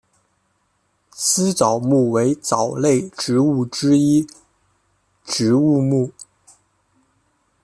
[1.11, 4.25] 丝藻目为藻类植物之一
[5.23, 6.11] 植物目。